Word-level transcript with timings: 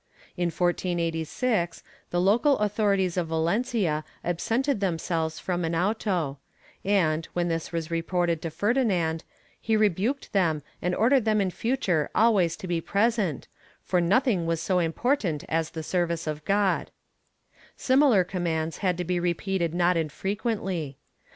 In 0.35 0.47
1486, 0.47 1.83
the 2.09 2.19
local 2.19 2.57
authorities 2.57 3.17
of 3.17 3.27
Valencia 3.27 4.03
absented 4.25 4.79
themselves 4.79 5.37
from 5.37 5.63
an 5.63 5.75
auto 5.75 6.39
and, 6.83 7.27
when 7.33 7.49
this 7.49 7.71
was 7.71 7.91
reported 7.91 8.41
to 8.41 8.49
Ferdinand, 8.49 9.23
he 9.61 9.77
rebuked 9.77 10.33
them 10.33 10.63
and 10.81 10.95
ordered 10.95 11.25
them 11.25 11.39
in 11.39 11.51
future 11.51 12.09
always 12.15 12.57
to 12.57 12.67
be 12.67 12.81
present, 12.81 13.47
for 13.83 14.01
nothing 14.01 14.47
was 14.47 14.59
so 14.59 14.79
important 14.79 15.43
as 15.47 15.69
the 15.69 15.83
service 15.83 16.25
of 16.25 16.43
God/ 16.45 16.89
Similar 17.77 18.23
commands 18.23 18.77
had 18.79 18.97
to 18.97 19.03
be 19.03 19.19
repeated 19.19 19.75
not 19.75 19.97
infrequently. 19.97 20.97